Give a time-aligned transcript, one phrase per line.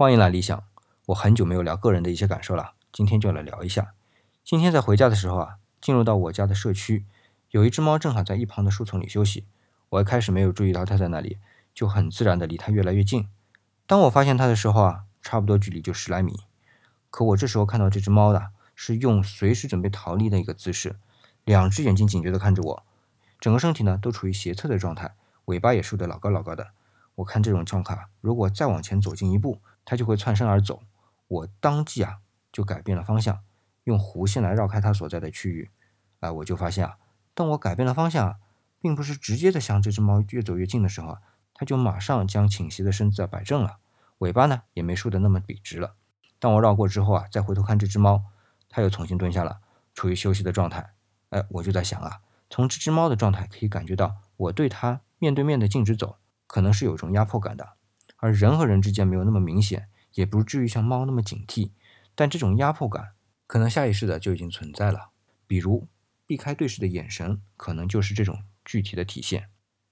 [0.00, 0.64] 欢迎来理想。
[1.08, 3.92] 我很久没有聊个人的一些感受了，今天就来聊一下。
[4.42, 7.04] 今天在回家的时候啊，进入到我家的社区，
[7.50, 9.44] 有一只猫正好在一旁的树丛里休息。
[9.90, 11.36] 我一开始没有注意到它在那里，
[11.74, 13.28] 就很自然的离它越来越近。
[13.86, 16.44] 当我发现它的时候啊，差不多距离就十来米。
[17.10, 20.96] 可我这时候看到这只猫的是用随时准备逃离的一个姿势，
[21.44, 22.82] 两只眼睛警觉的看着我，
[23.38, 25.14] 整个身体呢都处于斜侧的状态，
[25.44, 26.68] 尾巴也竖得老高老高的。
[27.16, 29.60] 我看这种状况，如果再往前走近一步，
[29.90, 30.84] 它就会窜身而走。
[31.26, 32.18] 我当即啊
[32.52, 33.40] 就改变了方向，
[33.82, 35.68] 用弧线来绕开它所在的区域。
[36.20, 36.96] 啊，我就发现啊，
[37.34, 38.38] 当我改变了方向，
[38.80, 41.18] 并不是直接的向这只猫越走越近的时候啊，
[41.54, 43.78] 它就马上将倾斜的身子摆正了，
[44.18, 45.96] 尾巴呢也没竖得那么笔直了。
[46.38, 48.22] 当我绕过之后啊，再回头看这只猫，
[48.68, 49.58] 它又重新蹲下了，
[49.92, 50.92] 处于休息的状态。
[51.30, 56.18] 哎，我就在想啊，从这只猫的状态可以感觉到，我对它面对面的径直走。
[56.46, 57.74] 可能是有种压迫感的，
[58.20, 61.70] 而人和人之间没有那么明显，也不至于像猫那么警惕，
[62.14, 63.12] 但这种压迫感
[63.46, 65.10] 可能下意识的就已经存在了。
[65.46, 65.88] 比如
[66.26, 69.48] 避开对视的眼神，可能就是这种具体的体现。